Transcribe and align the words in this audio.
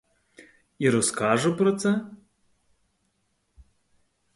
І 0.79 0.89
розкажу 0.89 1.57
про 1.57 1.71
це? 1.71 2.05